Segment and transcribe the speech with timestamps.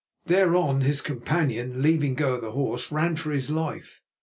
[0.25, 4.01] Thereon his companion, leaving go of the horse, ran for his life.